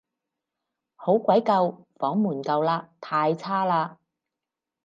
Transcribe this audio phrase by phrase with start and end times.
[0.95, 3.97] 好鬼舊，房門舊嘞，太差嘞